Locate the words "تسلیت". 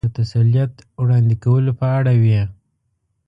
0.19-0.73